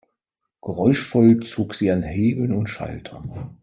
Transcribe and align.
Geräuschvoll 0.63 1.41
zog 1.41 1.75
sie 1.75 1.91
an 1.91 2.01
Hebeln 2.01 2.53
und 2.53 2.65
Schaltern. 2.65 3.59